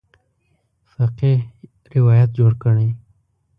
فقیه 0.91 1.33
روایت 1.95 2.29
جوړ 2.37 2.51
کړی. 2.63 2.89